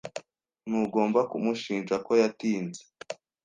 [0.67, 2.81] Ntugomba kumushinja ko yatinze.